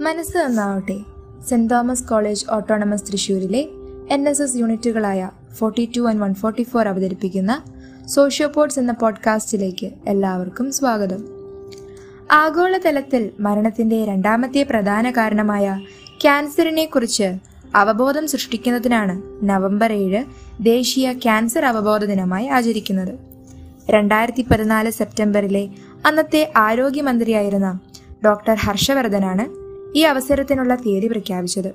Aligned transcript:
മനസ്സ് 0.00 0.36
നന്നാവട്ടെ. 0.36 1.00
Saint 1.48 1.74
Thomas 1.74 2.04
College 2.04 2.46
autonomous 2.50 3.12
തൃശ്ശൂരിലെ 3.12 3.68
N 4.10 4.28
S 4.28 4.42
S 4.42 4.56
യൂണിറ്റുകളായ 4.56 5.30
forty 5.54 5.90
two 5.96 6.08
and 6.08 6.22
one 6.22 6.34
forty 6.34 6.62
four 6.62 6.88
അവതരിപ്പിക്കുന്ന 6.88 7.62
സോഷ്യോപോഡ്സ് 8.06 8.78
എന്ന 8.78 8.92
പോഡ്കാസ്റ്റിലേക്ക് 8.92 9.90
എല്ലാവർക്കും 10.06 10.72
സ്വാഗതം. 10.72 11.24
ആഗോളതലത്തിൽ 12.30 13.30
മരണത്തിന്റെ 13.40 14.04
രണ്ടാമത്തെ 14.04 14.66
പ്രധാന 14.70 15.10
കാരണമായ 15.10 15.80
ക്യാൻസറിനെ 16.22 16.84
കുറിച്ച് 16.84 17.32
അവബോധം 17.74 18.28
സൃഷ്ടിക്കുന്നതിനാണ് 18.28 19.22
നവംബർ 19.42 19.92
ഏഴ് 19.92 20.24
ദേശീയ 20.60 21.12
ക്യാൻസർ 21.12 21.64
അവബോധ 21.64 22.04
ദിനമായി 22.04 22.46
ആചരിക്കുന്നത്. 22.46 23.18
രണ്ടായിരത്തി 23.90 24.46
പതിനാല് 24.50 24.90
സെപ്റ്റംബറിലെ 24.90 25.68
അന്നത്തെ 26.06 26.52
ആരോഗ്യമന്ത്രിയായിരുന്ന 26.56 27.80
ഡോക്ടർ 28.24 28.54
ഹർഷവർദ്ധനാണ് 28.54 29.57
ഈ 29.94 30.02
അവസരത്തിനുള്ള 30.02 30.74
തീയതി 30.74 31.06
പ്രഖ്യാപിച്ചത്. 31.06 31.70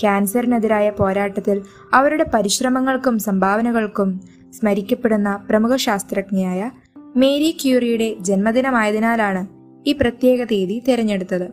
ക്യാൻസറിനെതിരായ 0.00 0.90
പോരാട്ടത്തിൽ 0.90 1.62
അവരുടെ 1.94 2.26
പരിശ്രമങ്ങൾക്കും 2.34 3.18
സംഭാവനകൾക്കും 3.18 4.20
സ്മരിക്കപ്പെടുന്ന 4.50 5.46
പ്രമുഖ 5.50 5.76
ശാസ്ത്രജ്ഞയായ 5.76 6.70
മേരി 7.16 7.56
ക്യൂറിയുടെ 7.64 8.14
ജന്മദിനമായതിനാലാണ് 8.20 9.46
ഈ 9.86 9.92
പ്രത്യേക 9.92 10.44
തീയതി 10.44 10.82
തിരഞ്ഞെടുത്തത്. 10.88 11.48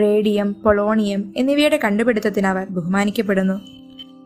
റേഡിയം 0.00 0.54
പൊളോണിയം 0.54 1.34
എന്നിവയുടെ 1.36 1.80
കണ്ടുപിടുത്തത്തിന് 1.84 2.46
അവർ 2.46 2.66
ബഹുമാനിക്കപ്പെടുന്നു. 2.70 3.60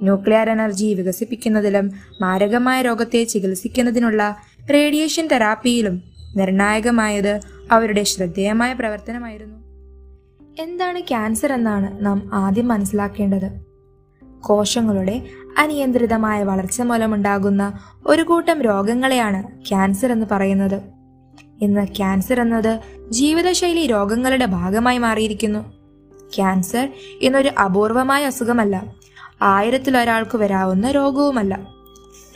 ന്യൂക്ലിയർ 0.02 0.50
എനർജി 0.50 0.94
വികസിപ്പിക്കുന്നതിലും 0.94 1.92
മാരകമായ 2.20 2.82
രോഗത്തെ 2.82 3.24
ചികിത്സിക്കുന്നതിനുള്ള 3.24 4.36
റേഡിയേഷൻ 4.72 5.26
തെറാപ്പിയിലും 5.26 6.02
നിർണായകമായത് 6.36 7.40
അവരുടെ 7.70 8.02
ശ്രദ്ധേയമായ 8.02 8.72
പ്രവർത്തനമായിരുന്നു. 8.72 9.63
എന്താണ് 10.60 11.00
ക്യാൻസർ 11.00 11.52
എന്നാണ് 11.52 12.06
നാം 12.06 12.30
ആദ്യം 12.32 12.68
മനസ്സിലാക്കേണ്ടത്. 12.68 13.50
കോശങ്ങളുടെ 14.40 15.22
അനിയന്ത്രിതമായ 15.58 16.42
വളർച്ച 16.42 16.82
മൂലമുണ്ടാകുന്ന 16.82 17.78
ഒരു 18.06 18.22
കൂട്ടം 18.22 18.62
രോഗങ്ങളെയാണ് 18.62 19.68
ക്യാൻസർ 19.68 20.12
എന്ന് 20.12 20.26
പറയുന്നത്. 20.30 20.80
ഇന്ന് 21.60 21.86
ക്യാൻസർ 21.96 22.40
എന്നത് 22.40 22.80
ജീവിതശൈലി 23.10 23.86
രോഗങ്ങളുടെ 23.86 24.46
ഭാഗമായി 24.46 24.98
മാറിയിരിക്കുന്നു. 24.98 25.72
ക്യാൻസർ 26.36 26.92
ഇന്നൊരു 27.20 27.50
അപൂർവമായ 27.64 28.26
അസുഖമല്ല 28.26 28.94
ആയിരത്തിലൊരാൾക്ക് 29.42 30.38
വരാവുന്ന 30.38 30.90
രോഗവുമല്ല. 30.90 31.68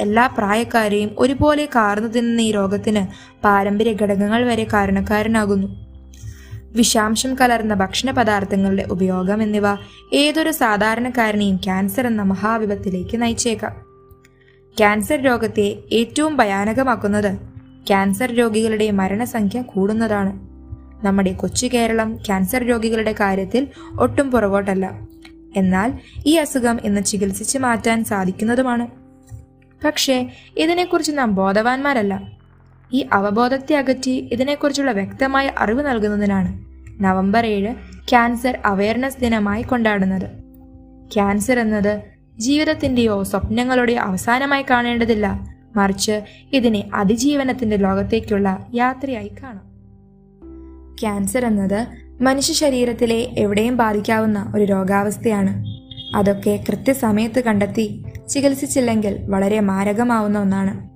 എല്ലാ 0.01 0.27
പ്രായക്കാരെയും 0.27 1.11
ഒരുപോലെ 1.19 1.69
കാർന്നു 1.77 2.09
തിന്നുന്ന 2.09 2.41
ഈ 2.41 2.53
രോഗത്തിന് 2.53 3.07
പാരമ്പര്യ 3.45 3.93
ഘടകങ്ങൾ 4.03 4.45
വരെ 4.45 4.67
കാരണക്കാരനാകുന്നു. 4.73 5.88
വിഷാംശം 6.77 7.35
കലർന്ന 7.35 7.75
ഭക്ഷണ 7.75 8.11
പദാർത്ഥങ്ങളുടെ 8.11 8.83
ഉപയോഗം 8.83 9.43
എന്നിവ 9.43 9.63
ഏതൊരു 10.13 10.51
സാധാരണക്കാരനെയും 10.51 11.57
ക്യാൻസർ 11.57 12.07
എന്ന 12.07 12.23
മഹാവിപത്തിലേക്ക് 12.23 13.23
നയിച്ചേക്കാം. 13.23 13.89
ക്യാൻസർ 14.79 15.21
രോഗത്തെ 15.21 15.79
ഏറ്റവും 15.93 16.37
ഭയാനകമാക്കുന്നത് 16.37 17.39
ക്യാൻസർ 17.87 18.33
രോഗികളുടെ 18.33 18.91
മരണസംഖ്യ 18.91 19.63
കൂടുന്നതാണ്. 19.63 20.49
നമ്മുടെ 21.07 21.33
കൊച്ചു 21.33 21.67
കേരളം 21.67 22.17
ക്യാൻസർ 22.17 22.63
രോഗികളുടെ 22.63 23.15
കാര്യത്തിൽ 23.21 23.69
ഒട്ടും 24.01 24.31
പുറകോട്ടല്ല. 24.31 25.01
എന്നാൽ 25.57 25.99
ഈ 26.27 26.35
അസുഖം 26.35 26.79
ഇന്ന് 26.85 27.01
ചികിത്സിച്ച് 27.01 27.59
മാറ്റാൻ 27.59 28.05
സാധിക്കുന്നതുമാണ്. 28.05 28.87
പക്ഷേ 29.85 30.31
ഇതിനെക്കുറിച്ച് 30.57 31.13
നാം 31.19 31.35
ബോധവാന്മാരല്ല. 31.35 32.38
ഈ 32.93 33.07
അവബോധത്തെ 33.13 33.77
അകറ്റി 33.77 34.29
ഇതിനെക്കുറിച്ചുള്ള 34.33 34.93
വ്യക്തമായ 34.93 35.53
അറിവ് 35.59 35.87
നൽകുന്നതിനാണ് 35.87 36.69
നവംബർ 37.05 37.47
ഏഴ് 37.47 37.75
ക്യാൻസർ 38.09 38.59
അവയർനെസ് 38.65 39.21
ദിനമായി 39.21 39.63
കൊണ്ടാടുന്നത്. 39.63 40.29
ക്യാൻസർ 41.15 41.59
എന്നത് 41.59 42.03
ജീവിതത്തിന്റെയോ 42.39 43.23
സ്വപ്നങ്ങളുടെയോ 43.23 43.99
അവസാനമായി 43.99 44.65
കാണേണ്ടതില്ല. 44.71 45.49
മറിച്ച് 45.77 46.21
ഇതിനെ 46.53 46.91
അതിജീവനത്തിന്റെ 46.95 47.77
ലോകത്തേക്കുള്ള 47.77 48.67
യാത്രയായി 48.75 49.29
കാണാം. 49.29 49.69
ക്യാൻസർ 51.01 51.47
എന്നത് 51.47 51.87
മനുഷ്യ 52.21 52.53
ശരീരത്തിലെ 52.53 53.31
എവിടെയും 53.39 53.77
ബാധിക്കാവുന്ന 53.77 54.53
ഒരു 54.57 54.65
രോഗാവസ്ഥയാണ്. 54.65 55.65
അതൊക്കെ 56.17 56.65
കൃത്യസമയത്ത് 56.69 57.45
കണ്ടെത്തി 57.45 58.05
ചികിത്സിച്ചില്ലെങ്കിൽ 58.29 59.19
വളരെ 59.27 59.61
മാരകമാവുന്ന 59.61 60.39
ഒന്നാണ്. 60.39 60.88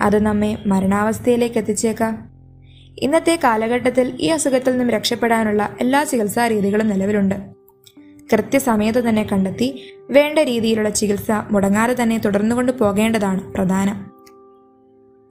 അത് 0.00 0.22
നമ്മെ 0.22 0.58
മരണാവസ്ഥയിലേക്ക് 0.66 1.58
എത്തിച്ചേക്കാം. 1.58 2.30
ഇന്നത്തെ 2.98 3.38
കാലഘട്ടത്തിൽ 3.44 4.16
ഈ 4.20 4.26
അസുഖത്തിൽ 4.26 4.70
നിന്നും 4.70 4.90
രക്ഷപ്പെടാനുള്ള 4.90 5.76
എല്ലാ 5.80 6.04
ചികിത്സാ 6.04 6.48
രീതികളും 6.48 6.88
നിലവിലുണ്ട്. 6.88 7.34
കൃത്യസമയത്ത് 8.32 8.98
തന്നെ 8.98 9.26
കണ്ടെത്തി 9.32 9.96
വേണ്ട 10.10 10.38
രീതിയിലുള്ള 10.38 10.88
ചികിത്സ 10.88 11.30
മുടങ്ങാതെ 11.50 12.02
തന്നെ 12.02 12.18
തുടർന്നുകൊണ്ട് 12.18 12.72
പോകേണ്ടതാണ് 12.72 13.52
പ്രധാനം. 13.52 14.18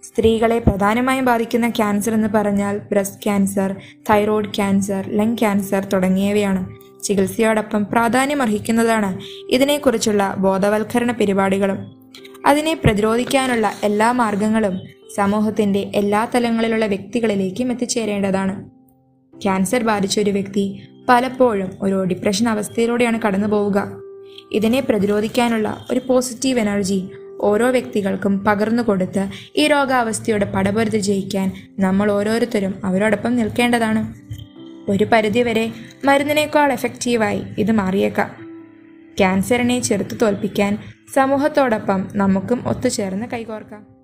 സ്ത്രീകളെ 0.03 0.59
പ്രധാനമായും 0.59 1.25
ബാധിക്കുന്ന 1.25 1.69
ക്യാൻസർ 1.69 2.14
എന്ന് 2.14 2.28
പറഞ്ഞാൽ 2.28 2.78
breast 2.78 3.24
cancer 3.24 3.75
thyroid 4.09 4.56
cancer 4.56 5.06
lung 5.08 5.38
cancer 5.38 5.85
തുടങ്ങിയവയാണ്. 5.85 6.75
ചികിത്സയോടൊപ്പം 7.03 7.85
പ്രാധാന്യമർഹിക്കുന്നതാണ് 7.85 9.19
ഇതിനെക്കുറിച്ചുള്ള 9.50 10.35
ബോധവൽക്കരണ 10.38 11.12
പരിപാടികളും 11.12 12.06
അതിനെ 12.47 12.74
പ്രതിരോധിക്കാനുള്ള 12.74 13.72
എല്ലാ 13.84 14.12
മാർഗങ്ങളും 14.12 14.80
സമൂഹത്തിന്റെ 15.16 15.91
എല്ലാ 15.96 16.28
തലങ്ങളിലുള്ള 16.35 16.85
വ്യക്തികളിലേക്കും 16.85 17.72
എത്തിച്ചേരേണ്ടതാണ്. 17.72 18.69
ക്യാൻസർ 19.41 19.84
ബാധിച്ച 19.84 20.19
ഒരു 20.19 20.30
വ്യക്തി 20.30 20.88
പലപ്പോഴും 21.09 21.72
ഒരു 21.81 22.03
ഡിപ്രഷൻ 22.03 22.50
അവസ്ഥയിലൂടെയാണ് 22.50 23.22
കടന്നു 23.22 23.47
പോവുക 23.47 23.91
ഇതിനെ 24.52 24.80
പ്രതിരോധിക്കാനുള്ള 24.80 25.88
ഒരു 25.91 26.02
പോസിറ്റീവ് 26.08 26.59
എനർജി 26.59 27.09
ഓരോ 27.41 27.69
വ്യക്തികൾക്കും 27.69 28.46
പകർന്നു 28.46 28.84
കൊടുത്ത് 28.84 29.28
ഈ 29.56 29.68
രോഗാവസ്ഥയുടെ 29.68 30.46
പടപൊരുതി 30.46 30.97
ജയിക്കാൻ 30.97 31.52
നമ്മൾ 31.79 32.12
ഓരോരുത്തരും 32.12 32.81
അവരോടൊപ്പം 32.84 33.35
നിൽക്കേണ്ടതാണ്. 33.35 34.14
ഒരു 34.91 35.03
പരിധിവരെ 35.03 35.72
മരുന്നിനേക്കാൾ 36.06 36.74
എഫക്റ്റീവായി 36.74 37.44
ഇത് 37.58 37.72
മാറിയേക്കാം. 37.72 38.47
ക്യാൻസറിനെ 39.17 39.79
ചെറുത്തു 39.79 40.16
തോൽപ്പിക്കാൻ 40.16 40.78
സമൂഹത്തോടൊപ്പം 41.13 42.07
നമുക്കും 42.16 42.67
ഒത്തുചേർന്ന് 42.67 43.25
കൈകോർക്കാം. 43.33 43.97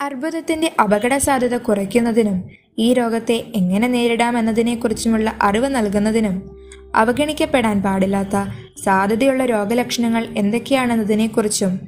അർബുദത്തിന്റെ 0.00 0.72
അപകട 0.82 1.16
സാധ്യത 1.16 1.56
കുറയ്ക്കുന്നതിനും 1.56 2.44
ഈ 2.78 2.92
രോഗത്തെ 2.92 3.44
എങ്ങനെ 3.54 3.88
നേരിടാം 3.88 4.38
എന്നതിനെക്കുറിച്ചുമുള്ള 4.38 5.36
അറിവ് 5.42 5.68
നൽകുന്നതിനും 5.68 6.56
അവഗണിക്കപ്പെടാൻ 6.94 7.82
പാടില്ലാത്ത 7.82 8.44
സാധ്യതയുള്ള 8.84 9.46
രോഗലക്ഷണങ്ങൾ 9.46 10.26
എന്തൊക്കെയാണെന്നതിനെക്കുറിച്ചും 10.36 11.80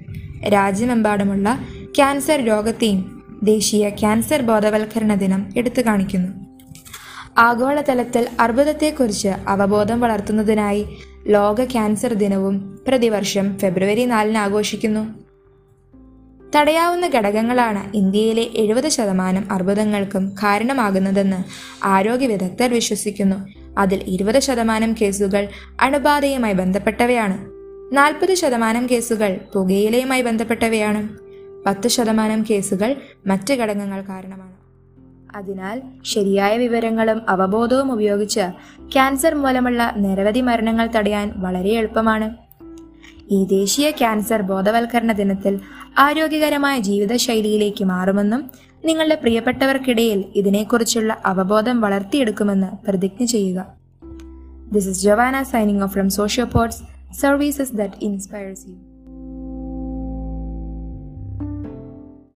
രാജ്യമെമ്പാടുമുള്ള 0.53 1.59
ക്യാൻസർ 1.97 2.41
രോഗത്തെയും 2.41 3.23
ദേശീയ 3.43 3.89
ക്യാൻസർ 3.89 4.43
ബോധവൽക്കരണ 4.43 5.15
ദിനം 5.15 5.53
എടുത്തു 5.57 5.83
കാണിക്കുന്നു. 5.83 6.44
ആഗോളതലത്തിൽ 7.39 8.29
അർബുദത്തെക്കുറിച്ച് 8.41 9.29
അവബോധം 9.29 10.01
വളർത്തുന്നതിനായി 10.01 10.87
ലോക 11.27 11.65
ക്യാൻസർ 11.65 12.15
ദിനവും 12.15 12.79
പ്രതിവർഷം 12.89 13.59
ഫെബ്രുവരി 13.59 14.05
നാലിന് 14.05 14.39
ആഘോഷിക്കുന്നു. 14.39 15.25
തടയാവുന്ന 16.57 17.07
ഘടകങ്ങളാണ് 17.07 17.97
ഇന്ത്യയിലെ 17.97 18.43
എഴുപത് 18.43 18.89
ശതമാനം 18.89 19.53
അർബുദങ്ങൾക്കും 19.53 20.29
കാരണമാകുന്നതെന്ന് 20.29 21.45
ആരോഗ്യ 21.85 22.27
വിദഗ്ധർ 22.27 22.71
വിശ്വസിക്കുന്നു. 22.71 23.37
അതിൽ 23.79 24.03
ഇരുപത് 24.07 24.41
ശതമാനം 24.41 24.95
കേസുകൾ 25.03 25.49
അണുബാധയുമായി 25.81 26.55
ബന്ധപ്പെട്ടവയാണ്. 26.55 27.47
നാൽപ്പത് 27.97 28.35
ശതമാനം 28.35 28.87
കേസുകൾ 28.91 29.39
പുകയിലയുമായി 29.55 30.23
ബന്ധപ്പെട്ടവയാണ്. 30.23 31.09
പത്ത് 31.67 31.89
ശതമാനം 31.89 32.47
കേസുകൾ 32.51 32.97
മറ്റ് 33.27 33.55
ഘടകങ്ങൾ 33.55 34.01
കാരണമാണ്. 34.01 34.64
അതിനാൽ 35.35 35.83
ശരിയായ 36.05 36.59
വിവരങ്ങളും 36.59 37.23
അവബോധവും 37.29 37.93
ഉപയോഗിച്ച് 37.93 38.41
ക്യാൻസർ 38.93 39.35
മൂലമുള്ള 39.35 39.95
നിരവധി 39.97 40.41
മരണങ്ങൾ 40.41 40.89
തടയാൻ 40.97 41.33
വളരെ 41.37 41.71
എളുപ്പമാണ്. 41.71 42.35
ഈ 43.31 43.45
ദേശീയ 43.45 43.91
ക്യാൻസർ 43.91 44.43
ബോധവൽക്കരണ 44.43 45.13
ദിനത്തിൽ 45.13 45.61
ആരോഗ്യകരമായ 45.99 46.81
ജീവിതശൈലിയിലേക്ക് 46.81 47.85
മാറുമെന്നും 47.85 48.51
നിങ്ങളുടെ 48.85 49.15
പ്രിയപ്പെട്ടവർക്കിടയിൽ 49.15 50.25
ഇതിനെക്കുറിച്ചുള്ള 50.35 51.19
അവബോധം 51.27 51.81
വളർത്തിയെടുക്കുമെന്ന് 51.81 52.87
പ്രതിജ്ഞ 52.87 53.25
ചെയ്യുക. 53.25 53.67
ദിസ് 54.73 54.89
ഇസ് 54.89 55.03
ജവാന 55.03 55.43
സൈനിങ് 55.43 55.83
ഓഫ് 55.83 55.93
ഫ്രം 55.93 56.11
സോഷ്യോപോർട്സ് 56.11 56.83
സർവീസസ് 57.21 57.73
ദറ്റ് 57.73 57.95
ഇൻസ്പയർസ് 58.03 58.69
യു 58.69 58.94